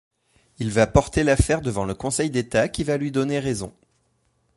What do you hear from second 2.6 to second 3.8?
qui va lui donner raison.